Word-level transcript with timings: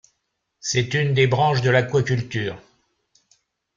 C’est 0.59 0.95
une 0.95 1.13
des 1.13 1.27
branches 1.27 1.61
de 1.61 1.69
l'aquaculture. 1.69 2.59